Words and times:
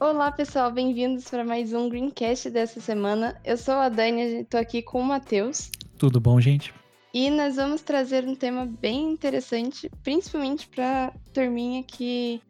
Olá, 0.00 0.32
pessoal, 0.32 0.72
bem-vindos 0.72 1.28
para 1.30 1.44
mais 1.44 1.72
um 1.72 1.88
Greencast 1.88 2.50
dessa 2.50 2.80
semana. 2.80 3.40
Eu 3.44 3.56
sou 3.56 3.74
a 3.74 3.88
Dani, 3.88 4.40
estou 4.40 4.58
aqui 4.58 4.82
com 4.82 5.00
o 5.00 5.04
Matheus. 5.04 5.70
Tudo 5.96 6.20
bom, 6.20 6.40
gente? 6.40 6.74
E 7.12 7.30
nós 7.30 7.56
vamos 7.56 7.80
trazer 7.80 8.26
um 8.26 8.34
tema 8.34 8.66
bem 8.66 9.12
interessante, 9.12 9.88
principalmente 10.02 10.66
para 10.66 11.12
turminha 11.32 11.84
que 11.84 12.42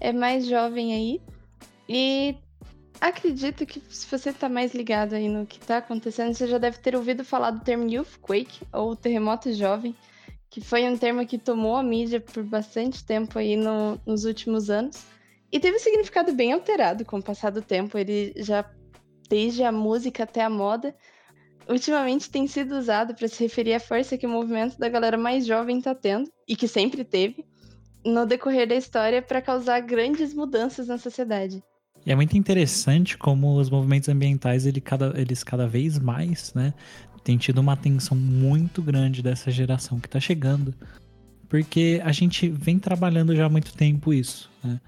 é 0.00 0.10
mais 0.10 0.46
jovem 0.46 0.94
aí. 0.94 1.20
E 1.86 2.34
acredito 2.98 3.66
que 3.66 3.80
se 3.90 4.06
você 4.06 4.30
está 4.30 4.48
mais 4.48 4.74
ligado 4.74 5.12
aí 5.12 5.28
no 5.28 5.44
que 5.44 5.58
está 5.58 5.76
acontecendo, 5.76 6.32
você 6.32 6.46
já 6.46 6.56
deve 6.56 6.78
ter 6.78 6.96
ouvido 6.96 7.22
falar 7.22 7.50
do 7.50 7.60
termo 7.60 7.88
Youthquake, 7.90 8.64
ou 8.72 8.96
terremoto 8.96 9.52
jovem, 9.52 9.94
que 10.48 10.62
foi 10.62 10.88
um 10.88 10.96
termo 10.96 11.26
que 11.26 11.36
tomou 11.36 11.76
a 11.76 11.82
mídia 11.82 12.20
por 12.20 12.42
bastante 12.42 13.04
tempo 13.04 13.38
aí 13.38 13.54
no, 13.54 14.00
nos 14.06 14.24
últimos 14.24 14.70
anos. 14.70 15.04
E 15.52 15.60
teve 15.60 15.76
um 15.76 15.80
significado 15.80 16.32
bem 16.32 16.52
alterado 16.52 17.04
com 17.04 17.18
o 17.18 17.22
passar 17.22 17.50
do 17.50 17.62
tempo. 17.62 17.96
Ele 17.96 18.32
já, 18.36 18.68
desde 19.28 19.62
a 19.62 19.70
música 19.70 20.24
até 20.24 20.42
a 20.42 20.50
moda, 20.50 20.94
ultimamente 21.68 22.30
tem 22.30 22.46
sido 22.46 22.76
usado 22.76 23.14
para 23.14 23.28
se 23.28 23.42
referir 23.42 23.74
à 23.74 23.80
força 23.80 24.16
que 24.16 24.26
o 24.26 24.30
movimento 24.30 24.78
da 24.78 24.88
galera 24.88 25.16
mais 25.16 25.46
jovem 25.46 25.78
está 25.78 25.94
tendo, 25.94 26.30
e 26.48 26.54
que 26.54 26.68
sempre 26.68 27.04
teve, 27.04 27.44
no 28.04 28.24
decorrer 28.24 28.68
da 28.68 28.74
história 28.74 29.20
para 29.20 29.42
causar 29.42 29.80
grandes 29.80 30.32
mudanças 30.32 30.86
na 30.86 30.98
sociedade. 30.98 31.62
E 32.04 32.12
é 32.12 32.14
muito 32.14 32.36
interessante 32.36 33.18
como 33.18 33.58
os 33.58 33.68
movimentos 33.68 34.08
ambientais 34.08 34.64
ele 34.64 34.80
cada, 34.80 35.12
eles 35.20 35.42
cada 35.42 35.66
vez 35.66 35.98
mais 35.98 36.54
né, 36.54 36.72
têm 37.24 37.36
tido 37.36 37.58
uma 37.58 37.72
atenção 37.72 38.16
muito 38.16 38.80
grande 38.80 39.20
dessa 39.20 39.50
geração 39.50 39.98
que 39.98 40.06
está 40.06 40.20
chegando. 40.20 40.72
Porque 41.48 42.00
a 42.04 42.12
gente 42.12 42.48
vem 42.48 42.78
trabalhando 42.78 43.34
já 43.34 43.46
há 43.46 43.48
muito 43.48 43.74
tempo 43.74 44.12
isso. 44.12 44.48
Né? 44.62 44.80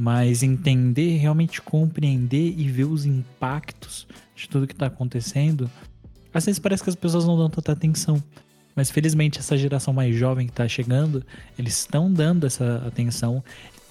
Mas 0.00 0.42
entender, 0.42 1.18
realmente 1.18 1.60
compreender 1.60 2.54
e 2.56 2.70
ver 2.70 2.84
os 2.84 3.04
impactos 3.04 4.06
de 4.34 4.48
tudo 4.48 4.66
que 4.66 4.72
está 4.72 4.86
acontecendo, 4.86 5.70
às 6.32 6.46
vezes 6.46 6.58
parece 6.58 6.82
que 6.82 6.88
as 6.88 6.96
pessoas 6.96 7.26
não 7.26 7.36
dão 7.36 7.50
tanta 7.50 7.72
atenção. 7.72 8.22
Mas 8.74 8.90
felizmente 8.90 9.38
essa 9.38 9.58
geração 9.58 9.92
mais 9.92 10.16
jovem 10.16 10.46
que 10.46 10.54
está 10.54 10.66
chegando, 10.66 11.22
eles 11.58 11.80
estão 11.80 12.10
dando 12.10 12.46
essa 12.46 12.82
atenção 12.86 13.44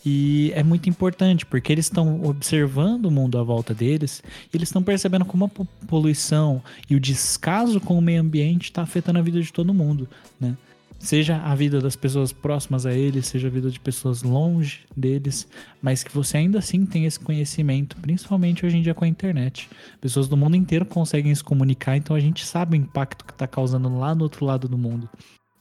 e 0.04 0.52
é 0.56 0.64
muito 0.64 0.90
importante 0.90 1.46
porque 1.46 1.72
eles 1.72 1.86
estão 1.86 2.24
observando 2.24 3.06
o 3.06 3.12
mundo 3.12 3.38
à 3.38 3.44
volta 3.44 3.72
deles 3.72 4.24
e 4.52 4.58
eles 4.58 4.70
estão 4.70 4.82
percebendo 4.82 5.26
como 5.26 5.46
a 5.46 5.86
poluição 5.86 6.60
e 6.90 6.96
o 6.96 7.00
descaso 7.00 7.80
com 7.80 7.96
o 7.96 8.02
meio 8.02 8.22
ambiente 8.22 8.64
está 8.64 8.82
afetando 8.82 9.20
a 9.20 9.22
vida 9.22 9.40
de 9.40 9.54
todo 9.54 9.76
mundo, 9.76 10.10
né? 10.40 10.58
Seja 11.00 11.38
a 11.38 11.56
vida 11.56 11.80
das 11.80 11.96
pessoas 11.96 12.32
próximas 12.34 12.86
a 12.86 12.94
eles, 12.94 13.26
seja 13.26 13.48
a 13.48 13.52
vida 13.52 13.72
de 13.72 13.80
pessoas 13.80 14.22
longe 14.22 14.82
deles, 14.96 15.48
mas 15.82 16.04
que 16.04 16.14
você 16.14 16.38
ainda 16.38 16.60
assim 16.60 16.86
tem 16.86 17.06
esse 17.06 17.20
conhecimento, 17.20 17.96
principalmente 17.98 18.66
hoje 18.66 18.78
em 18.78 18.82
dia 18.82 18.94
com 18.94 19.06
a 19.06 19.08
internet. 19.08 19.70
Pessoas 20.02 20.28
do 20.28 20.36
mundo 20.36 20.56
inteiro 20.56 20.86
conseguem 20.86 21.34
se 21.34 21.44
comunicar, 21.44 21.96
então 21.96 22.16
a 22.16 22.20
gente 22.20 22.46
sabe 22.46 22.78
o 22.78 22.82
impacto 22.82 23.26
que 23.26 23.32
está 23.32 23.48
causando 23.48 23.98
lá 23.98 24.14
no 24.14 24.24
outro 24.24 24.46
lado 24.46 24.68
do 24.68 24.78
mundo. 24.78 25.10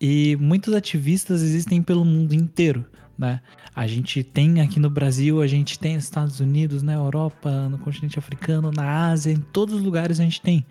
E 0.00 0.36
muitos 0.36 0.75
ativistas 0.75 1.42
existem 1.42 1.83
pelo 1.83 2.05
mundo 2.05 2.33
inteiro, 2.34 2.84
né? 3.16 3.41
A 3.75 3.86
gente 3.86 4.22
tem 4.22 4.61
aqui 4.61 4.81
no 4.81 4.91
Brasil, 4.91 5.41
a 5.41 5.47
gente 5.47 5.78
tem 5.78 5.94
nos 5.94 6.05
Estados 6.05 6.41
Unidos, 6.41 6.83
na 6.83 6.94
Europa, 6.94 7.69
no 7.69 7.78
continente 7.78 8.19
africano, 8.19 8.72
na 8.72 9.09
Ásia, 9.09 9.33
em 9.33 9.41
todos 9.41 9.77
os 9.77 9.83
lugares 9.83 10.19
a 10.19 10.25
gente 10.25 10.41
tem, 10.41 10.66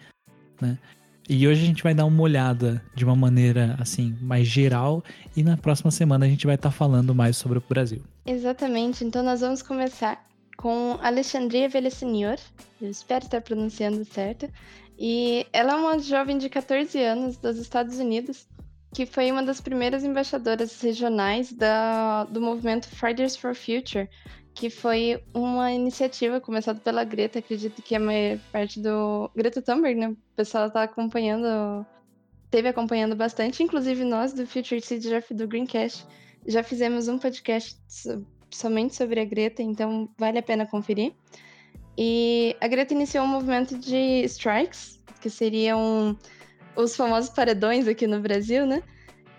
né? 0.61 0.77
E 1.29 1.47
hoje 1.47 1.63
a 1.63 1.65
gente 1.65 1.83
vai 1.83 1.93
dar 1.93 2.05
uma 2.05 2.21
olhada 2.21 2.81
de 2.95 3.03
uma 3.03 3.15
maneira 3.15 3.75
assim 3.79 4.17
mais 4.21 4.47
geral 4.47 5.03
e 5.35 5.43
na 5.43 5.57
próxima 5.57 5.91
semana 5.91 6.25
a 6.25 6.29
gente 6.29 6.45
vai 6.45 6.55
estar 6.55 6.69
tá 6.69 6.75
falando 6.75 7.13
mais 7.13 7.35
sobre 7.35 7.57
o 7.57 7.63
Brasil. 7.67 8.01
Exatamente. 8.25 9.03
Então 9.03 9.21
nós 9.21 9.41
vamos 9.41 9.61
começar 9.61 10.25
com 10.55 10.97
Alexandria 11.01 11.67
Velesenior. 11.67 12.37
Eu 12.81 12.89
espero 12.89 13.25
estar 13.25 13.41
pronunciando 13.41 14.05
certo. 14.05 14.49
E 14.97 15.45
ela 15.51 15.73
é 15.73 15.75
uma 15.75 15.99
jovem 15.99 16.37
de 16.37 16.49
14 16.49 16.97
anos 17.03 17.37
dos 17.37 17.57
Estados 17.57 17.99
Unidos 17.99 18.47
que 18.93 19.05
foi 19.05 19.31
uma 19.31 19.43
das 19.43 19.61
primeiras 19.61 20.03
embaixadoras 20.03 20.81
regionais 20.81 21.51
da, 21.53 22.23
do 22.23 22.41
movimento 22.41 22.87
Fridays 22.87 23.35
for 23.35 23.53
Future, 23.53 24.09
que 24.57 24.71
foi 24.71 25.23
uma 25.35 25.71
iniciativa 25.71 26.41
começada 26.41 26.79
pela 26.79 27.03
Greta, 27.03 27.37
acredito 27.37 27.79
que 27.83 27.95
a 27.95 27.99
maior 27.99 28.39
parte 28.51 28.79
do. 28.79 29.29
Greta 29.35 29.61
Thunberg, 29.61 29.99
né? 29.99 30.09
O 30.09 30.17
pessoal 30.35 30.65
está 30.65 30.81
acompanhando, 30.81 31.85
teve 32.49 32.67
acompanhando 32.67 33.15
bastante, 33.15 33.61
inclusive 33.61 34.03
nós 34.03 34.33
do 34.33 34.47
Future 34.47 34.81
Seed 34.81 35.03
do 35.29 35.47
Greencast 35.47 36.05
já 36.47 36.63
fizemos 36.63 37.07
um 37.07 37.19
podcast 37.19 37.77
somente 38.49 38.95
sobre 38.95 39.19
a 39.19 39.25
Greta, 39.25 39.61
então 39.61 40.09
vale 40.17 40.39
a 40.39 40.43
pena 40.43 40.65
conferir. 40.65 41.13
E 41.95 42.55
a 42.59 42.67
Greta 42.67 42.95
iniciou 42.95 43.25
um 43.25 43.27
movimento 43.27 43.77
de 43.77 44.23
strikes, 44.23 44.99
que 45.21 45.29
seriam 45.29 46.17
os 46.75 46.95
famosos 46.95 47.29
paredões 47.29 47.87
aqui 47.87 48.07
no 48.07 48.19
Brasil, 48.19 48.65
né? 48.65 48.81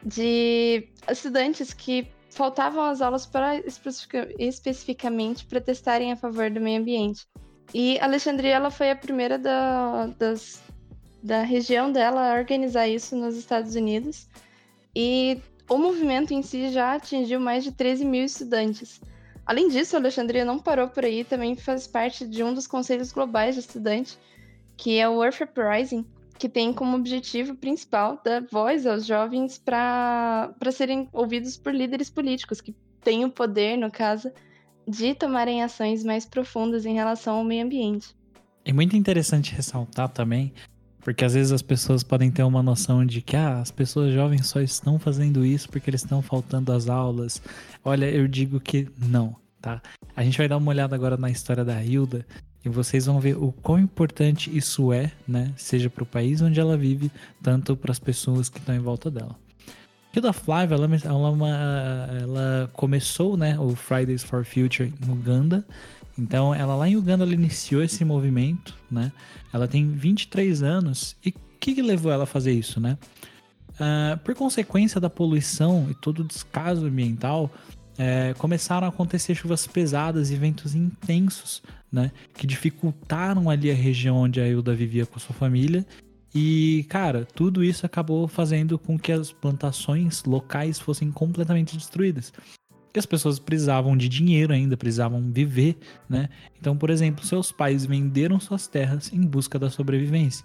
De 0.04 0.88
estudantes 1.10 1.72
que 1.72 2.08
faltavam 2.30 2.84
as 2.84 3.00
aulas 3.00 3.26
para 3.26 3.62
especificamente 4.38 5.46
protestarem 5.46 6.12
a 6.12 6.16
favor 6.16 6.50
do 6.50 6.60
meio 6.60 6.80
ambiente. 6.80 7.26
E 7.72 7.98
Alexandria 8.00 8.54
ela 8.54 8.70
foi 8.70 8.90
a 8.90 8.96
primeira 8.96 9.38
da, 9.38 10.06
das, 10.18 10.62
da 11.22 11.42
região 11.42 11.92
dela 11.92 12.32
a 12.32 12.38
organizar 12.38 12.88
isso 12.88 13.16
nos 13.16 13.36
Estados 13.36 13.74
Unidos. 13.74 14.28
E 14.94 15.40
o 15.68 15.76
movimento 15.76 16.32
em 16.32 16.42
si 16.42 16.70
já 16.70 16.94
atingiu 16.94 17.38
mais 17.38 17.62
de 17.62 17.72
13 17.72 18.04
mil 18.04 18.24
estudantes. 18.24 19.00
Além 19.44 19.68
disso, 19.68 19.96
Alexandria 19.96 20.44
não 20.44 20.58
parou 20.58 20.88
por 20.88 21.04
aí, 21.04 21.24
também 21.24 21.56
faz 21.56 21.86
parte 21.86 22.26
de 22.26 22.42
um 22.42 22.52
dos 22.52 22.66
conselhos 22.66 23.12
globais 23.12 23.54
de 23.54 23.60
estudante, 23.60 24.18
que 24.76 24.98
é 24.98 25.08
o 25.08 25.22
Earth 25.24 25.40
Uprising, 25.40 26.06
que 26.38 26.48
tem 26.48 26.72
como 26.72 26.96
objetivo 26.96 27.54
principal 27.56 28.20
dar 28.24 28.44
voz 28.50 28.86
aos 28.86 29.04
jovens 29.04 29.58
para 29.58 30.54
serem 30.72 31.08
ouvidos 31.12 31.56
por 31.56 31.74
líderes 31.74 32.08
políticos 32.08 32.60
que 32.60 32.74
têm 33.02 33.24
o 33.24 33.30
poder, 33.30 33.76
no 33.76 33.90
caso, 33.90 34.30
de 34.86 35.14
tomarem 35.14 35.62
ações 35.62 36.04
mais 36.04 36.24
profundas 36.24 36.86
em 36.86 36.94
relação 36.94 37.36
ao 37.36 37.44
meio 37.44 37.64
ambiente. 37.64 38.14
É 38.64 38.72
muito 38.72 38.96
interessante 38.96 39.54
ressaltar 39.54 40.08
também, 40.10 40.52
porque 41.00 41.24
às 41.24 41.34
vezes 41.34 41.52
as 41.52 41.62
pessoas 41.62 42.02
podem 42.02 42.30
ter 42.30 42.42
uma 42.42 42.62
noção 42.62 43.04
de 43.04 43.20
que 43.20 43.36
ah, 43.36 43.60
as 43.60 43.70
pessoas 43.70 44.12
jovens 44.12 44.46
só 44.46 44.60
estão 44.60 44.98
fazendo 44.98 45.44
isso 45.44 45.68
porque 45.68 45.90
eles 45.90 46.02
estão 46.02 46.22
faltando 46.22 46.72
às 46.72 46.88
aulas. 46.88 47.42
Olha, 47.84 48.10
eu 48.10 48.28
digo 48.28 48.60
que 48.60 48.88
não, 48.98 49.34
tá? 49.60 49.82
A 50.14 50.22
gente 50.22 50.38
vai 50.38 50.48
dar 50.48 50.56
uma 50.56 50.70
olhada 50.70 50.94
agora 50.94 51.16
na 51.16 51.30
história 51.30 51.64
da 51.64 51.82
Hilda, 51.82 52.26
e 52.64 52.68
vocês 52.68 53.06
vão 53.06 53.20
ver 53.20 53.36
o 53.36 53.52
quão 53.52 53.78
importante 53.78 54.54
isso 54.56 54.92
é, 54.92 55.12
né? 55.26 55.52
Seja 55.56 55.88
para 55.88 56.02
o 56.02 56.06
país 56.06 56.42
onde 56.42 56.58
ela 56.58 56.76
vive, 56.76 57.10
tanto 57.42 57.76
para 57.76 57.92
as 57.92 57.98
pessoas 57.98 58.48
que 58.48 58.58
estão 58.58 58.74
em 58.74 58.80
volta 58.80 59.10
dela. 59.10 59.36
Hilda 60.14 60.32
Flávia, 60.32 60.74
ela, 60.74 60.88
ela, 61.04 62.18
ela, 62.20 62.70
começou, 62.72 63.36
né, 63.36 63.58
o 63.58 63.76
Fridays 63.76 64.24
for 64.24 64.44
Future 64.44 64.92
em 65.06 65.10
Uganda. 65.10 65.64
Então, 66.18 66.52
ela 66.52 66.74
lá 66.74 66.88
em 66.88 66.96
Uganda 66.96 67.24
ela 67.24 67.32
iniciou 67.32 67.82
esse 67.82 68.04
movimento, 68.04 68.74
né? 68.90 69.12
Ela 69.52 69.68
tem 69.68 69.88
23 69.88 70.62
anos 70.62 71.14
e 71.24 71.28
o 71.28 71.34
que, 71.60 71.74
que 71.74 71.82
levou 71.82 72.10
ela 72.10 72.24
a 72.24 72.26
fazer 72.26 72.52
isso, 72.52 72.80
né? 72.80 72.98
Uh, 73.74 74.18
por 74.24 74.34
consequência 74.34 75.00
da 75.00 75.08
poluição 75.08 75.86
e 75.88 75.94
todo 75.94 76.20
o 76.20 76.24
descaso 76.24 76.86
ambiental, 76.86 77.48
é, 77.98 78.32
começaram 78.38 78.86
a 78.86 78.90
acontecer 78.90 79.34
chuvas 79.34 79.66
pesadas 79.66 80.30
e 80.30 80.36
ventos 80.36 80.74
intensos, 80.74 81.62
né? 81.90 82.12
Que 82.32 82.46
dificultaram 82.46 83.50
ali 83.50 83.70
a 83.70 83.74
região 83.74 84.16
onde 84.16 84.40
a 84.40 84.46
Hilda 84.46 84.72
vivia 84.74 85.04
com 85.04 85.18
sua 85.18 85.34
família. 85.34 85.84
E, 86.32 86.86
cara, 86.88 87.26
tudo 87.34 87.64
isso 87.64 87.84
acabou 87.84 88.28
fazendo 88.28 88.78
com 88.78 88.96
que 88.96 89.10
as 89.10 89.32
plantações 89.32 90.22
locais 90.24 90.78
fossem 90.78 91.10
completamente 91.10 91.76
destruídas. 91.76 92.32
E 92.94 92.98
as 92.98 93.06
pessoas 93.06 93.38
precisavam 93.38 93.96
de 93.96 94.08
dinheiro 94.08 94.52
ainda, 94.52 94.76
precisavam 94.76 95.20
viver, 95.32 95.76
né? 96.08 96.28
Então, 96.58 96.76
por 96.76 96.90
exemplo, 96.90 97.24
seus 97.24 97.50
pais 97.50 97.84
venderam 97.84 98.38
suas 98.38 98.68
terras 98.68 99.12
em 99.12 99.20
busca 99.20 99.58
da 99.58 99.70
sobrevivência. 99.70 100.44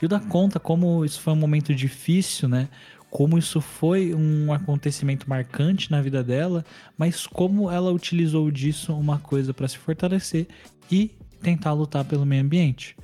Hilda 0.00 0.20
conta 0.20 0.60
como 0.60 1.04
isso 1.04 1.20
foi 1.20 1.32
um 1.32 1.36
momento 1.36 1.74
difícil, 1.74 2.48
né? 2.48 2.68
Como 3.14 3.38
isso 3.38 3.60
foi 3.60 4.12
um 4.12 4.52
acontecimento 4.52 5.30
marcante 5.30 5.88
na 5.88 6.02
vida 6.02 6.20
dela, 6.20 6.64
mas 6.98 7.28
como 7.28 7.70
ela 7.70 7.92
utilizou 7.92 8.50
disso 8.50 8.92
uma 8.92 9.20
coisa 9.20 9.54
para 9.54 9.68
se 9.68 9.78
fortalecer 9.78 10.48
e 10.90 11.12
tentar 11.40 11.74
lutar 11.74 12.04
pelo 12.04 12.26
meio 12.26 12.42
ambiente. 12.42 12.96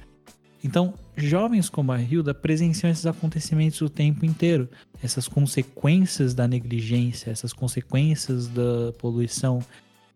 Então, 0.65 0.95
jovens 1.17 1.71
como 1.71 1.93
a 1.93 2.03
Hilda 2.03 2.35
presenciam 2.35 2.91
esses 2.91 3.07
acontecimentos 3.07 3.81
o 3.83 3.89
tempo 3.89 4.27
inteiro, 4.27 4.69
essas 5.01 5.29
consequências 5.29 6.35
da 6.35 6.49
negligência, 6.49 7.31
essas 7.31 7.53
consequências 7.53 8.49
da 8.49 8.93
poluição, 8.99 9.61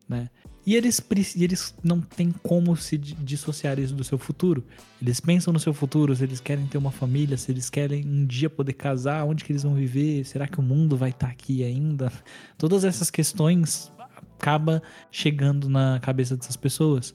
né? 0.08 0.29
E 0.66 0.75
eles, 0.75 1.02
e 1.37 1.44
eles 1.44 1.75
não 1.82 2.00
têm 2.00 2.32
como 2.43 2.75
se 2.75 2.96
dissociar 2.96 3.78
isso 3.78 3.94
do 3.94 4.02
seu 4.02 4.16
futuro. 4.16 4.64
Eles 5.00 5.20
pensam 5.20 5.52
no 5.52 5.58
seu 5.58 5.75
futuro, 5.75 6.16
se 6.16 6.25
eles 6.25 6.40
querem 6.40 6.66
ter 6.66 6.78
uma 6.78 6.90
família, 6.90 7.37
se 7.37 7.52
eles 7.52 7.69
querem 7.69 8.06
um 8.06 8.25
dia 8.25 8.49
poder 8.49 8.72
casar, 8.72 9.25
onde 9.25 9.44
que 9.44 9.52
eles 9.52 9.62
vão 9.62 9.75
viver, 9.75 10.25
será 10.25 10.49
que 10.49 10.58
o 10.58 10.62
mundo 10.62 10.96
vai 10.96 11.11
estar 11.11 11.26
tá 11.26 11.32
aqui 11.32 11.62
ainda? 11.62 12.11
Todas 12.56 12.84
essas 12.84 13.11
questões 13.11 13.93
acabam 14.38 14.81
chegando 15.11 15.69
na 15.69 16.00
cabeça 16.00 16.37
dessas 16.37 16.56
pessoas. 16.56 17.14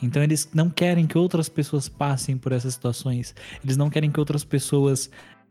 Então 0.00 0.22
eles 0.22 0.48
não 0.54 0.70
querem 0.70 1.06
que 1.06 1.18
outras 1.18 1.48
pessoas 1.48 1.88
passem 1.88 2.36
por 2.36 2.52
essas 2.52 2.74
situações. 2.74 3.34
Eles 3.62 3.76
não 3.76 3.90
querem 3.90 4.10
que 4.10 4.20
outras 4.20 4.44
pessoas 4.44 5.10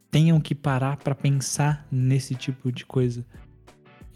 tenham 0.10 0.39
que 0.39 0.54
parar 0.54 0.98
para 0.98 1.16
pensar 1.16 1.88
nesse 1.92 2.36
tipo 2.36 2.72
de 2.72 2.86
coisa. 2.86 3.25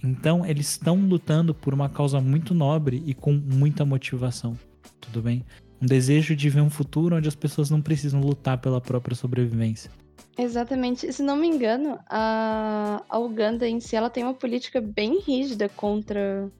Então 0.03 0.45
eles 0.45 0.69
estão 0.69 0.95
lutando 0.95 1.53
por 1.53 1.73
uma 1.73 1.89
causa 1.89 2.21
muito 2.21 2.53
nobre 2.53 3.03
e 3.05 3.13
com 3.13 3.33
muita 3.33 3.85
motivação. 3.85 4.57
Tudo 4.99 5.21
bem? 5.21 5.45
Um 5.81 5.85
desejo 5.85 6.35
de 6.35 6.49
ver 6.49 6.61
um 6.61 6.69
futuro 6.69 7.15
onde 7.15 7.27
as 7.27 7.35
pessoas 7.35 7.69
não 7.69 7.81
precisam 7.81 8.19
lutar 8.21 8.57
pela 8.59 8.81
própria 8.81 9.15
sobrevivência. 9.15 9.91
Exatamente. 10.37 11.11
Se 11.11 11.23
não 11.23 11.35
me 11.35 11.47
engano, 11.47 11.99
a, 12.07 13.03
a 13.09 13.17
Uganda 13.17 13.67
em 13.67 13.79
si 13.79 13.95
ela 13.95 14.09
tem 14.09 14.23
uma 14.23 14.33
política 14.33 14.79
bem 14.79 15.19
rígida 15.19 15.67
contra, 15.69 16.51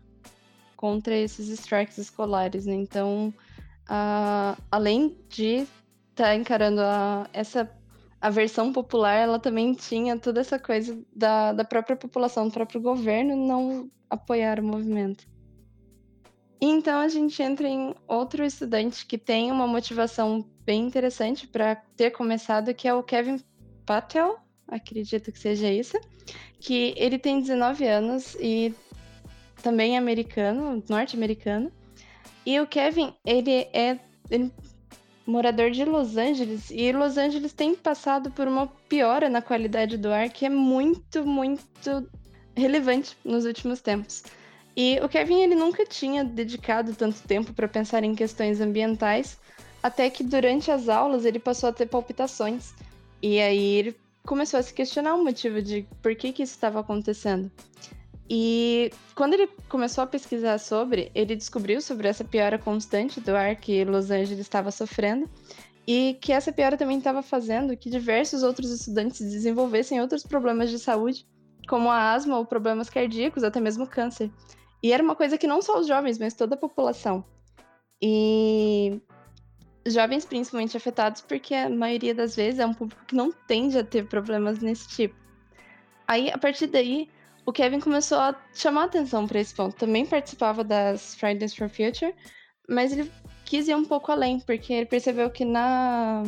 contra 0.75 1.15
esses 1.15 1.47
strikes 1.49 1.97
escolares, 1.97 2.65
né? 2.65 2.73
Então, 2.73 3.31
a, 3.87 4.57
além 4.71 5.15
de 5.29 5.67
estar 6.09 6.25
tá 6.25 6.35
encarando 6.35 6.81
a, 6.81 7.29
essa 7.31 7.69
a 8.19 8.29
versão 8.29 8.73
popular, 8.73 9.13
ela 9.13 9.39
também 9.39 9.73
tinha 9.73 10.17
toda 10.17 10.41
essa 10.41 10.57
coisa 10.57 10.99
da, 11.15 11.53
da 11.53 11.63
própria 11.63 11.95
população, 11.95 12.47
do 12.47 12.53
próprio 12.53 12.81
governo 12.81 13.35
não 13.35 13.89
apoiar 14.09 14.59
o 14.59 14.63
movimento. 14.63 15.27
Então 16.59 16.99
a 16.99 17.07
gente 17.07 17.41
entra 17.41 17.67
em 17.67 17.93
outro 18.07 18.43
estudante 18.43 19.05
que 19.05 19.17
tem 19.17 19.51
uma 19.51 19.67
motivação 19.67 20.43
bem 20.65 20.87
interessante 20.87 21.47
para 21.47 21.75
ter 21.75 22.11
começado, 22.11 22.73
que 22.73 22.87
é 22.87 22.93
o 22.93 23.03
Kevin 23.03 23.39
Patel, 23.85 24.39
acredito 24.67 25.31
que 25.31 25.39
seja 25.39 25.71
isso, 25.71 25.97
que 26.59 26.93
ele 26.97 27.19
tem 27.19 27.39
19 27.39 27.85
anos 27.87 28.35
e 28.39 28.73
também 29.61 29.95
é 29.95 29.97
americano, 29.97 30.83
norte-americano. 30.89 31.71
E 32.43 32.59
o 32.59 32.65
Kevin, 32.65 33.13
ele 33.23 33.67
é 33.71 33.99
ele, 34.29 34.51
morador 35.27 35.69
de 35.71 35.83
Los 35.83 36.15
Angeles 36.15 36.71
e 36.71 36.91
Los 36.93 37.17
Angeles 37.17 37.51
tem 37.51 37.75
passado 37.75 38.31
por 38.31 38.47
uma 38.47 38.67
piora 38.87 39.29
na 39.29 39.41
qualidade 39.41 39.97
do 39.97 40.09
ar 40.09 40.29
que 40.29 40.45
é 40.45 40.49
muito, 40.49 41.25
muito 41.25 42.09
relevante 42.55 43.15
nos 43.23 43.45
últimos 43.45 43.81
tempos. 43.81 44.23
E 44.75 44.99
o 45.03 45.09
Kevin 45.09 45.41
ele 45.41 45.55
nunca 45.55 45.85
tinha 45.85 46.23
dedicado 46.23 46.95
tanto 46.95 47.21
tempo 47.27 47.53
para 47.53 47.67
pensar 47.67 48.03
em 48.03 48.15
questões 48.15 48.61
ambientais, 48.61 49.37
até 49.83 50.09
que 50.09 50.23
durante 50.23 50.71
as 50.71 50.87
aulas 50.87 51.25
ele 51.25 51.39
passou 51.39 51.69
a 51.69 51.73
ter 51.73 51.87
palpitações. 51.87 52.73
E 53.21 53.39
aí 53.39 53.75
ele 53.75 53.95
começou 54.25 54.59
a 54.59 54.63
se 54.63 54.73
questionar 54.73 55.15
o 55.15 55.23
motivo 55.23 55.61
de 55.61 55.85
por 56.01 56.15
que, 56.15 56.31
que 56.31 56.43
isso 56.43 56.53
estava 56.53 56.79
acontecendo. 56.79 57.51
E 58.29 58.91
quando 59.15 59.35
ele 59.35 59.47
começou 59.69 60.03
a 60.03 60.07
pesquisar 60.07 60.57
sobre, 60.57 61.11
ele 61.15 61.35
descobriu 61.35 61.79
sobre 61.81 62.07
essa 62.07 62.23
piora 62.23 62.59
constante 62.59 63.21
do 63.21 63.35
ar 63.35 63.55
que 63.55 63.85
Los 63.85 64.11
Angeles 64.11 64.39
estava 64.39 64.69
sofrendo 64.69 65.29
e 65.87 66.17
que 66.19 66.33
essa 66.33 66.51
piora 66.51 66.75
também 66.75 66.97
estava 66.97 67.21
fazendo 67.21 67.77
que 67.77 67.89
diversos 67.89 68.43
outros 68.43 68.69
estudantes 68.69 69.21
desenvolvessem 69.21 70.01
outros 70.01 70.23
problemas 70.23 70.69
de 70.69 70.77
saúde, 70.77 71.25
como 71.69 71.89
a 71.89 72.11
asma 72.11 72.37
ou 72.37 72.45
problemas 72.45 72.89
cardíacos, 72.89 73.43
até 73.43 73.61
mesmo 73.61 73.87
câncer. 73.87 74.29
E 74.83 74.91
era 74.91 75.01
uma 75.01 75.15
coisa 75.15 75.37
que 75.37 75.47
não 75.47 75.61
só 75.61 75.79
os 75.79 75.87
jovens, 75.87 76.19
mas 76.19 76.33
toda 76.33 76.55
a 76.55 76.57
população. 76.57 77.23
E 78.01 79.01
jovens 79.85 80.25
principalmente 80.25 80.75
afetados, 80.75 81.21
porque 81.21 81.55
a 81.55 81.69
maioria 81.69 82.13
das 82.13 82.35
vezes 82.35 82.59
é 82.59 82.65
um 82.65 82.73
público 82.73 83.05
que 83.05 83.15
não 83.15 83.31
tende 83.31 83.77
a 83.77 83.83
ter 83.83 84.05
problemas 84.07 84.59
nesse 84.59 84.89
tipo. 84.89 85.15
Aí, 86.05 86.29
a 86.29 86.37
partir 86.37 86.67
daí, 86.67 87.09
o 87.47 87.53
Kevin 87.53 87.79
começou 87.79 88.17
a 88.17 88.35
chamar 88.53 88.83
atenção 88.83 89.25
para 89.25 89.39
esse 89.39 89.55
ponto. 89.55 89.73
Também 89.73 90.05
participava 90.05 90.65
das 90.65 91.15
Fridays 91.15 91.55
for 91.55 91.69
Future, 91.69 92.13
mas 92.67 92.91
ele 92.91 93.09
quis 93.45 93.69
ir 93.69 93.75
um 93.75 93.85
pouco 93.85 94.11
além, 94.11 94.41
porque 94.41 94.73
ele 94.73 94.85
percebeu 94.85 95.29
que 95.29 95.45
na 95.45 96.23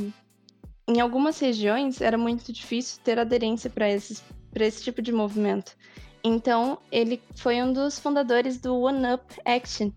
em 0.88 1.02
algumas 1.02 1.38
regiões 1.38 2.00
era 2.00 2.18
muito 2.18 2.54
difícil 2.54 3.02
ter 3.04 3.20
aderência 3.20 3.70
para 3.70 3.90
esse 3.90 4.82
tipo 4.82 5.02
de 5.02 5.12
movimento. 5.12 5.76
Então, 6.24 6.80
ele 6.90 7.22
foi 7.36 7.62
um 7.62 7.74
dos 7.74 8.00
fundadores 8.00 8.58
do 8.58 8.80
One 8.80 9.14
Up 9.14 9.42
Action, 9.44 9.92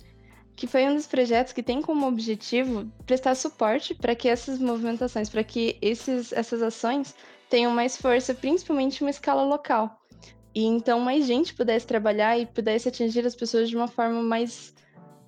que 0.57 0.67
foi 0.67 0.89
um 0.89 0.95
dos 0.95 1.07
projetos 1.07 1.53
que 1.53 1.63
tem 1.63 1.81
como 1.81 2.07
objetivo 2.07 2.91
prestar 3.07 3.37
suporte 3.37 3.95
para 3.95 4.17
que 4.17 4.29
essas 4.29 4.59
movimentações, 4.59 5.31
para 5.31 5.45
que 5.45 5.79
esses, 5.81 6.33
essas 6.33 6.61
ações 6.61 7.15
tenham 7.49 7.71
mais 7.71 7.97
força, 7.97 8.35
principalmente 8.35 9.01
em 9.01 9.05
uma 9.07 9.11
escala 9.11 9.45
local. 9.45 10.02
E 10.55 10.65
então 10.65 11.01
mais 11.01 11.27
gente 11.27 11.55
pudesse 11.55 11.87
trabalhar 11.87 12.39
e 12.39 12.47
pudesse 12.47 12.89
atingir 12.89 13.27
as 13.27 13.35
pessoas 13.35 13.71
de 13.71 13.77
uma 13.77 13.89
forma 13.89 14.23
mais 14.23 14.75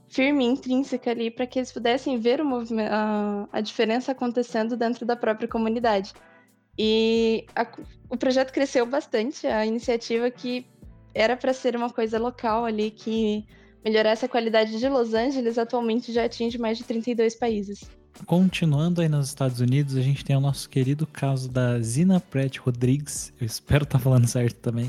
firme, 0.09 0.45
intrínseca 0.45 1.11
ali, 1.11 1.31
para 1.31 1.47
que 1.47 1.59
eles 1.59 1.73
pudessem 1.73 2.19
ver 2.19 2.41
a, 2.41 3.49
a 3.51 3.61
diferença 3.61 4.13
acontecendo 4.13 4.77
dentro 4.77 5.07
da 5.07 5.17
própria 5.17 5.49
comunidade. 5.49 6.13
E 6.79 7.47
a, 7.55 7.67
o 8.11 8.17
projeto 8.17 8.53
cresceu 8.53 8.85
bastante, 8.85 9.47
a 9.47 9.65
iniciativa 9.65 10.31
que 10.31 10.67
era 11.15 11.37
para 11.37 11.53
ser 11.53 11.77
uma 11.77 11.91
coisa 11.91 12.19
local 12.19 12.65
ali 12.65 12.91
que 12.91 13.47
melhorasse 13.85 14.25
a 14.25 14.29
qualidade 14.29 14.79
de 14.79 14.89
Los 14.89 15.15
Angeles, 15.15 15.59
atualmente 15.59 16.13
já 16.13 16.25
atinge 16.25 16.59
mais 16.59 16.79
de 16.79 16.85
32 16.85 17.35
países. 17.37 17.89
Continuando 18.27 19.01
aí 19.01 19.09
nos 19.09 19.29
Estados 19.29 19.61
Unidos, 19.61 19.97
a 19.97 20.01
gente 20.01 20.25
tem 20.25 20.35
o 20.37 20.41
nosso 20.41 20.69
querido 20.69 21.07
caso 21.07 21.49
da 21.49 21.81
Zina 21.81 22.21
Pratt 22.21 22.59
Rodrigues, 22.59 23.33
eu 23.41 23.47
espero 23.47 23.85
estar 23.85 23.99
tá 23.99 24.03
falando 24.03 24.27
certo 24.27 24.57
também. 24.57 24.89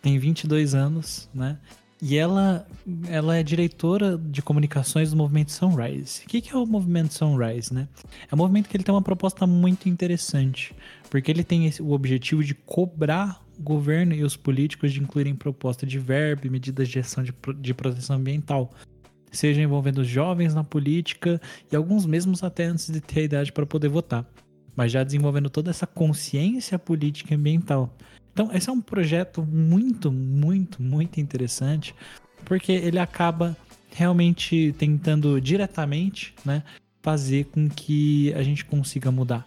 Tem 0.00 0.18
22 0.18 0.74
anos, 0.74 1.28
né? 1.34 1.58
E 2.00 2.16
ela, 2.16 2.66
ela 3.08 3.36
é 3.36 3.42
diretora 3.42 4.18
de 4.18 4.42
comunicações 4.42 5.10
do 5.10 5.16
movimento 5.16 5.50
Sunrise. 5.50 6.22
O 6.24 6.28
que, 6.28 6.42
que 6.42 6.52
é 6.52 6.56
o 6.56 6.66
movimento 6.66 7.14
Sunrise, 7.14 7.72
né? 7.72 7.88
É 8.30 8.34
um 8.34 8.38
movimento 8.38 8.68
que 8.68 8.76
ele 8.76 8.84
tem 8.84 8.94
uma 8.94 9.02
proposta 9.02 9.46
muito 9.46 9.88
interessante, 9.88 10.74
porque 11.08 11.30
ele 11.30 11.42
tem 11.42 11.66
esse, 11.66 11.82
o 11.82 11.92
objetivo 11.92 12.44
de 12.44 12.54
cobrar 12.54 13.42
o 13.58 13.62
governo 13.62 14.12
e 14.12 14.22
os 14.22 14.36
políticos 14.36 14.92
de 14.92 15.00
incluírem 15.00 15.34
proposta 15.34 15.86
de 15.86 15.98
verbo 15.98 16.46
e 16.46 16.50
medidas 16.50 16.88
de 16.88 16.98
ação 16.98 17.24
de, 17.24 17.32
de 17.58 17.72
proteção 17.72 18.16
ambiental, 18.16 18.70
seja 19.30 19.60
envolvendo 19.60 20.04
jovens 20.04 20.54
na 20.54 20.64
política 20.64 21.40
e 21.70 21.76
alguns 21.76 22.06
mesmos 22.06 22.42
até 22.42 22.64
antes 22.64 22.90
de 22.90 23.00
ter 23.00 23.20
a 23.20 23.24
idade 23.24 23.52
para 23.52 23.66
poder 23.66 23.88
votar, 23.88 24.24
mas 24.74 24.92
já 24.92 25.02
desenvolvendo 25.02 25.50
toda 25.50 25.70
essa 25.70 25.86
consciência 25.86 26.78
política 26.78 27.34
e 27.34 27.36
ambiental. 27.36 27.94
Então, 28.32 28.50
esse 28.52 28.68
é 28.68 28.72
um 28.72 28.80
projeto 28.80 29.42
muito, 29.42 30.12
muito, 30.12 30.82
muito 30.82 31.20
interessante, 31.20 31.94
porque 32.44 32.72
ele 32.72 32.98
acaba 32.98 33.56
realmente 33.94 34.74
tentando 34.78 35.40
diretamente, 35.40 36.34
né, 36.44 36.62
fazer 37.02 37.44
com 37.46 37.68
que 37.68 38.34
a 38.34 38.42
gente 38.42 38.64
consiga 38.64 39.10
mudar. 39.10 39.46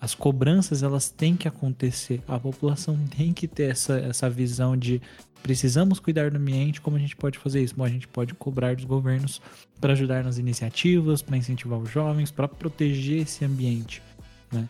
As 0.00 0.14
cobranças 0.14 0.82
elas 0.82 1.10
têm 1.10 1.36
que 1.36 1.48
acontecer. 1.48 2.22
A 2.28 2.38
população 2.38 2.96
tem 3.16 3.32
que 3.32 3.48
ter 3.48 3.70
essa, 3.70 3.98
essa 3.98 4.30
visão 4.30 4.76
de 4.76 5.00
precisamos 5.44 6.00
cuidar 6.00 6.30
do 6.30 6.38
ambiente. 6.38 6.80
Como 6.80 6.96
a 6.96 6.98
gente 6.98 7.14
pode 7.14 7.38
fazer 7.38 7.62
isso? 7.62 7.76
Bom, 7.76 7.84
a 7.84 7.88
gente 7.88 8.08
pode 8.08 8.32
cobrar 8.32 8.74
dos 8.74 8.86
governos 8.86 9.42
para 9.78 9.92
ajudar 9.92 10.24
nas 10.24 10.38
iniciativas, 10.38 11.20
para 11.20 11.36
incentivar 11.36 11.78
os 11.78 11.90
jovens, 11.90 12.30
para 12.30 12.48
proteger 12.48 13.20
esse 13.20 13.44
ambiente, 13.44 14.02
né? 14.50 14.66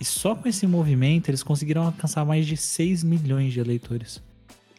E 0.00 0.04
só 0.06 0.34
com 0.34 0.48
esse 0.48 0.66
movimento 0.66 1.28
eles 1.28 1.42
conseguiram 1.42 1.82
alcançar 1.82 2.24
mais 2.24 2.46
de 2.46 2.56
6 2.56 3.04
milhões 3.04 3.52
de 3.52 3.60
eleitores. 3.60 4.22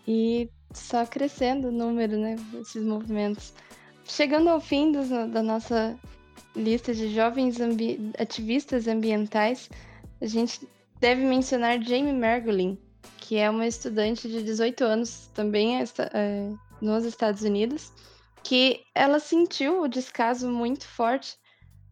E 0.07 0.49
só 0.73 1.05
crescendo 1.05 1.67
o 1.67 1.71
número, 1.71 2.17
né? 2.17 2.35
Esses 2.59 2.83
movimentos. 2.83 3.53
Chegando 4.05 4.49
ao 4.49 4.59
fim 4.59 4.91
da 4.91 5.43
nossa 5.43 5.95
lista 6.55 6.91
de 6.91 7.13
jovens 7.13 7.61
ambi 7.61 8.11
ativistas 8.17 8.87
ambientais, 8.87 9.69
a 10.19 10.25
gente 10.25 10.67
deve 10.99 11.23
mencionar 11.23 11.79
Jamie 11.83 12.13
Mergulin, 12.13 12.79
que 13.29 13.37
é 13.37 13.47
uma 13.47 13.67
estudante 13.67 14.27
de 14.27 14.41
18 14.41 14.83
anos, 14.83 15.29
também 15.35 15.79
é, 15.79 15.83
é, 16.15 16.51
nos 16.81 17.05
Estados 17.05 17.43
Unidos, 17.43 17.93
que 18.41 18.81
ela 18.95 19.19
sentiu 19.19 19.83
o 19.83 19.87
descaso 19.87 20.49
muito 20.49 20.87
forte 20.87 21.37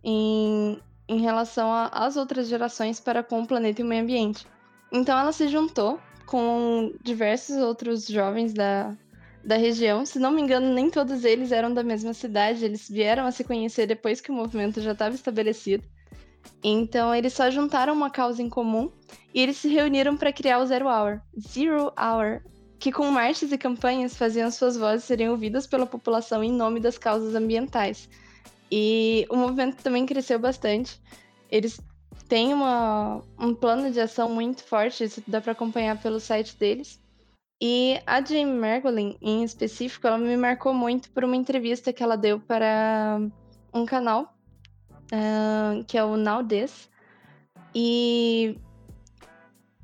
em, 0.03 0.81
em 1.07 1.21
relação 1.21 1.71
às 1.91 2.17
outras 2.17 2.47
gerações 2.47 2.99
para 2.99 3.21
com 3.21 3.43
o 3.43 3.45
planeta 3.45 3.81
e 3.81 3.83
o 3.83 3.87
meio 3.87 4.01
ambiente. 4.01 4.47
Então 4.91 5.15
ela 5.15 5.31
se 5.31 5.47
juntou 5.47 5.99
com 6.25 6.91
diversos 7.03 7.57
outros 7.57 8.07
jovens 8.07 8.51
da, 8.51 8.97
da 9.43 9.57
região. 9.57 10.07
Se 10.07 10.17
não 10.17 10.31
me 10.31 10.41
engano, 10.41 10.73
nem 10.73 10.89
todos 10.89 11.23
eles 11.23 11.51
eram 11.51 11.71
da 11.71 11.83
mesma 11.83 12.15
cidade, 12.15 12.65
eles 12.65 12.89
vieram 12.89 13.27
a 13.27 13.31
se 13.31 13.43
conhecer 13.43 13.85
depois 13.85 14.19
que 14.19 14.31
o 14.31 14.35
movimento 14.35 14.81
já 14.81 14.93
estava 14.93 15.13
estabelecido. 15.13 15.83
Então, 16.63 17.13
eles 17.13 17.33
só 17.33 17.49
juntaram 17.49 17.93
uma 17.93 18.09
causa 18.09 18.41
em 18.41 18.49
comum 18.49 18.91
e 19.33 19.41
eles 19.41 19.57
se 19.57 19.67
reuniram 19.67 20.17
para 20.17 20.33
criar 20.33 20.59
o 20.59 20.65
Zero 20.65 20.87
Hour, 20.87 21.21
Zero 21.39 21.93
Hour, 21.97 22.41
que 22.79 22.91
com 22.91 23.09
marchas 23.11 23.51
e 23.51 23.57
campanhas 23.57 24.15
faziam 24.15 24.51
suas 24.51 24.77
vozes 24.77 25.05
serem 25.05 25.29
ouvidas 25.29 25.65
pela 25.65 25.85
população 25.85 26.43
em 26.43 26.51
nome 26.51 26.79
das 26.79 26.97
causas 26.97 27.35
ambientais. 27.35 28.09
E 28.71 29.25
o 29.29 29.35
movimento 29.35 29.81
também 29.81 30.05
cresceu 30.05 30.37
bastante. 30.39 31.01
Eles 31.49 31.79
têm 32.27 32.53
uma, 32.53 33.21
um 33.39 33.53
plano 33.53 33.89
de 33.91 33.99
ação 33.99 34.29
muito 34.29 34.63
forte, 34.63 35.03
isso 35.03 35.23
dá 35.27 35.39
para 35.39 35.53
acompanhar 35.53 36.01
pelo 36.01 36.19
site 36.19 36.57
deles. 36.57 36.99
E 37.61 37.99
a 38.05 38.23
Jamie 38.23 38.45
Mergolin, 38.45 39.17
em 39.21 39.43
específico, 39.43 40.05
ela 40.05 40.17
me 40.17 40.37
marcou 40.37 40.73
muito 40.73 41.09
por 41.11 41.23
uma 41.23 41.35
entrevista 41.35 41.91
que 41.91 42.03
ela 42.03 42.15
deu 42.15 42.39
para 42.39 43.19
um 43.73 43.85
canal 43.85 44.36
que 45.87 45.97
é 45.97 46.03
o 46.03 46.17
Now 46.17 46.43
This, 46.43 46.89
e 47.73 48.57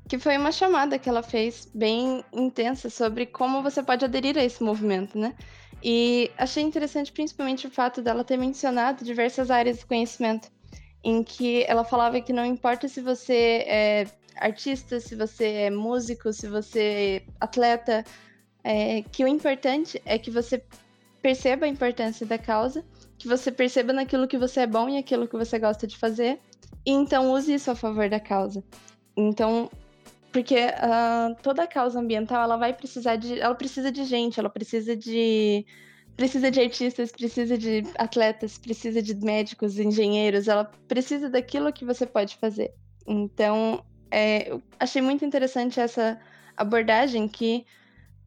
que 0.08 0.18
foi 0.18 0.36
uma 0.36 0.52
chamada 0.52 0.98
que 0.98 1.08
ela 1.08 1.22
fez 1.22 1.68
bem 1.74 2.24
intensa 2.32 2.90
sobre 2.90 3.26
como 3.26 3.62
você 3.62 3.82
pode 3.82 4.04
aderir 4.04 4.36
a 4.36 4.44
esse 4.44 4.62
movimento, 4.62 5.18
né? 5.18 5.34
E 5.82 6.30
achei 6.38 6.62
interessante 6.62 7.12
principalmente 7.12 7.66
o 7.66 7.70
fato 7.70 8.00
dela 8.02 8.24
ter 8.24 8.36
mencionado 8.36 9.04
diversas 9.04 9.50
áreas 9.50 9.78
de 9.78 9.86
conhecimento, 9.86 10.50
em 11.02 11.22
que 11.22 11.64
ela 11.64 11.84
falava 11.84 12.20
que 12.20 12.32
não 12.32 12.44
importa 12.44 12.88
se 12.88 13.00
você 13.00 13.64
é 13.66 14.06
artista, 14.36 15.00
se 15.00 15.14
você 15.14 15.46
é 15.46 15.70
músico, 15.70 16.32
se 16.32 16.48
você 16.48 16.80
é 16.80 17.22
atleta, 17.40 18.04
é, 18.62 19.02
que 19.02 19.24
o 19.24 19.28
importante 19.28 20.00
é 20.04 20.18
que 20.18 20.30
você 20.30 20.62
perceba 21.20 21.66
a 21.66 21.68
importância 21.68 22.26
da 22.26 22.38
causa, 22.38 22.84
que 23.24 23.28
você 23.28 23.50
perceba 23.50 23.90
naquilo 23.90 24.28
que 24.28 24.36
você 24.36 24.60
é 24.60 24.66
bom 24.66 24.86
e 24.86 24.98
aquilo 24.98 25.26
que 25.26 25.34
você 25.34 25.58
gosta 25.58 25.86
de 25.86 25.96
fazer, 25.96 26.38
e 26.84 26.90
então 26.90 27.32
use 27.32 27.54
isso 27.54 27.70
a 27.70 27.74
favor 27.74 28.06
da 28.06 28.20
causa. 28.20 28.62
Então, 29.16 29.70
porque 30.30 30.56
uh, 30.56 31.34
toda 31.42 31.66
causa 31.66 31.98
ambiental 31.98 32.42
ela 32.42 32.58
vai 32.58 32.74
precisar 32.74 33.16
de, 33.16 33.40
ela 33.40 33.54
precisa 33.54 33.90
de 33.90 34.04
gente, 34.04 34.38
ela 34.38 34.50
precisa 34.50 34.94
de 34.94 35.64
precisa 36.14 36.50
de 36.50 36.60
artistas, 36.60 37.10
precisa 37.10 37.56
de 37.56 37.82
atletas, 37.96 38.58
precisa 38.58 39.00
de 39.00 39.16
médicos, 39.16 39.78
engenheiros, 39.78 40.46
ela 40.46 40.70
precisa 40.86 41.30
daquilo 41.30 41.72
que 41.72 41.84
você 41.84 42.04
pode 42.04 42.36
fazer. 42.36 42.74
Então, 43.06 43.82
é, 44.10 44.50
eu 44.50 44.62
achei 44.78 45.00
muito 45.00 45.24
interessante 45.24 45.80
essa 45.80 46.20
abordagem 46.56 47.26
que 47.26 47.64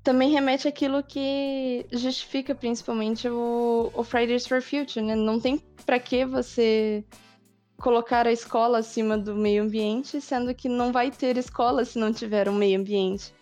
também 0.08 0.30
remete 0.30 0.70
àquilo 0.70 1.04
que 1.04 1.86
justifica 1.92 2.56
principalmente 2.56 3.28
o, 3.28 3.92
o 3.94 4.04
Fridays 4.06 4.48
for 4.48 4.62
Future, 4.62 5.06
né? 5.06 5.18
Não 5.18 5.38
tem 5.38 5.62
para 5.86 6.00
que 6.00 6.24
você 6.24 7.04
colocar 7.78 8.26
a 8.26 8.32
escola 8.32 8.78
acima 8.78 9.18
do 9.18 9.36
meio 9.36 9.64
ambiente, 9.64 10.22
sendo 10.22 10.56
que 10.56 10.70
não 10.70 10.94
vai 10.94 11.12
ter 11.12 11.36
escola 11.36 11.84
se 11.84 12.00
não 12.00 12.14
tiver 12.14 12.48
um 12.48 12.56
meio 12.56 12.80
ambiente. 12.80 13.36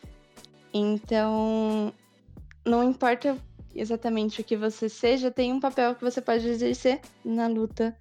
Então, 0.74 1.93
não 2.65 2.84
importa 2.84 3.38
exatamente 3.75 4.41
o 4.41 4.43
que 4.43 4.57
você 4.57 4.89
seja, 4.89 5.29
tem 5.29 5.53
um 5.53 5.60
papel 5.60 5.93
que 5.93 6.03
você 6.03 6.19
pode 6.19 6.48
exercer 6.48 7.00
na 7.24 7.45
luta 7.45 7.95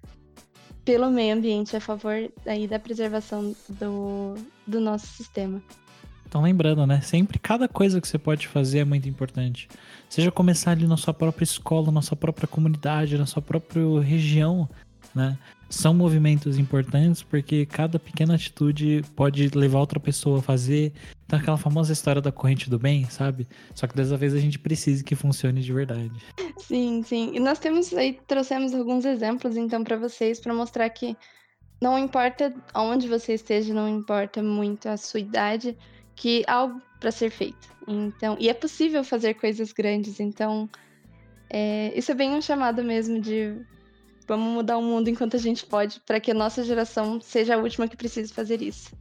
pelo 0.83 1.11
meio 1.11 1.35
ambiente 1.35 1.77
a 1.77 1.79
favor 1.79 2.31
aí 2.47 2.67
da 2.67 2.79
preservação 2.79 3.55
do, 3.69 4.33
do 4.65 4.79
nosso 4.79 5.05
sistema. 5.05 5.61
Então 6.35 6.43
lembrando, 6.43 6.85
né? 6.85 6.99
Sempre 6.99 7.39
cada 7.39 7.65
coisa 7.65 8.01
que 8.01 8.05
você 8.05 8.17
pode 8.17 8.45
fazer 8.45 8.79
é 8.79 8.83
muito 8.83 9.07
importante. 9.07 9.69
Seja 10.09 10.29
começar 10.29 10.71
ali 10.71 10.85
na 10.85 10.97
sua 10.97 11.13
própria 11.13 11.45
escola, 11.45 11.93
na 11.93 12.01
sua 12.01 12.17
própria 12.17 12.45
comunidade, 12.45 13.17
na 13.17 13.25
sua 13.25 13.41
própria 13.41 14.01
região, 14.01 14.67
né? 15.15 15.37
São 15.69 15.93
movimentos 15.93 16.59
importantes 16.59 17.23
porque 17.23 17.65
cada 17.65 17.97
pequena 17.97 18.35
atitude 18.35 19.01
pode 19.15 19.47
levar 19.57 19.79
outra 19.79 19.97
pessoa 19.97 20.39
a 20.39 20.41
fazer. 20.41 20.91
Então 21.25 21.39
aquela 21.39 21.55
famosa 21.55 21.93
história 21.93 22.21
da 22.21 22.33
corrente 22.33 22.69
do 22.69 22.77
bem, 22.77 23.05
sabe? 23.09 23.47
Só 23.73 23.87
que 23.87 23.95
dessa 23.95 24.17
vez 24.17 24.33
a 24.33 24.39
gente 24.39 24.59
precisa 24.59 25.05
que 25.05 25.15
funcione 25.15 25.61
de 25.61 25.71
verdade. 25.71 26.11
Sim, 26.57 27.01
sim. 27.01 27.31
E 27.33 27.39
nós 27.39 27.59
temos 27.59 27.93
aí 27.93 28.19
trouxemos 28.27 28.73
alguns 28.73 29.05
exemplos 29.05 29.55
então 29.55 29.85
para 29.85 29.95
vocês 29.95 30.37
para 30.41 30.53
mostrar 30.53 30.89
que 30.89 31.15
não 31.81 31.97
importa 31.97 32.53
onde 32.73 33.07
você 33.07 33.35
esteja, 33.35 33.73
não 33.73 33.87
importa 33.87 34.43
muito 34.43 34.89
a 34.89 34.97
sua 34.97 35.21
idade, 35.21 35.77
que 36.15 36.43
algo 36.47 36.81
para 36.99 37.11
ser 37.11 37.29
feito. 37.29 37.67
Então, 37.87 38.35
e 38.39 38.49
é 38.49 38.53
possível 38.53 39.03
fazer 39.03 39.35
coisas 39.35 39.71
grandes. 39.71 40.19
Então, 40.19 40.69
é, 41.49 41.93
isso 41.95 42.11
é 42.11 42.15
bem 42.15 42.31
um 42.31 42.41
chamado 42.41 42.83
mesmo 42.83 43.19
de 43.19 43.55
vamos 44.27 44.51
mudar 44.51 44.77
o 44.77 44.81
mundo 44.81 45.09
enquanto 45.09 45.35
a 45.35 45.39
gente 45.39 45.65
pode, 45.65 45.99
para 45.99 46.19
que 46.19 46.31
a 46.31 46.33
nossa 46.33 46.63
geração 46.63 47.21
seja 47.21 47.55
a 47.55 47.57
última 47.57 47.87
que 47.87 47.95
precise 47.95 48.33
fazer 48.33 48.61
isso. 48.61 48.91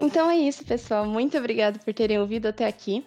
Então 0.00 0.30
é 0.30 0.36
isso, 0.36 0.64
pessoal. 0.64 1.06
Muito 1.06 1.36
obrigada 1.36 1.78
por 1.78 1.92
terem 1.92 2.18
ouvido 2.18 2.46
até 2.46 2.66
aqui. 2.66 3.04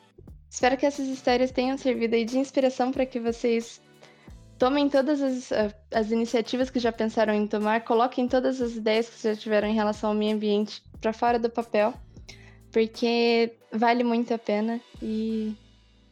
Espero 0.49 0.77
que 0.77 0.85
essas 0.85 1.07
histórias 1.07 1.51
tenham 1.51 1.77
servido 1.77 2.15
de 2.25 2.39
inspiração 2.39 2.91
para 2.91 3.05
que 3.05 3.19
vocês 3.19 3.79
tomem 4.57 4.89
todas 4.89 5.21
as, 5.21 5.51
as 5.93 6.11
iniciativas 6.11 6.69
que 6.69 6.79
já 6.79 6.91
pensaram 6.91 7.33
em 7.33 7.47
tomar, 7.47 7.85
coloquem 7.85 8.27
todas 8.27 8.59
as 8.61 8.75
ideias 8.75 9.07
que 9.09 9.23
já 9.23 9.35
tiveram 9.35 9.67
em 9.67 9.75
relação 9.75 10.09
ao 10.09 10.15
meio 10.15 10.35
ambiente 10.35 10.83
para 10.99 11.13
fora 11.13 11.39
do 11.39 11.49
papel, 11.49 11.93
porque 12.71 13.53
vale 13.71 14.03
muito 14.03 14.33
a 14.33 14.37
pena 14.37 14.79
e, 15.01 15.55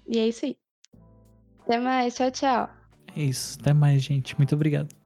e 0.08 0.18
é 0.18 0.28
isso 0.28 0.46
aí. 0.46 0.58
Até 1.64 1.80
mais, 1.80 2.16
tchau, 2.16 2.32
tchau. 2.32 2.70
É 3.16 3.24
isso, 3.24 3.58
até 3.60 3.74
mais, 3.74 4.02
gente. 4.02 4.38
Muito 4.38 4.56
obrigado. 4.56 4.97